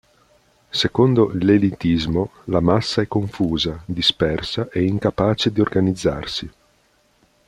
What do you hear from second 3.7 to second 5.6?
dispersa e incapace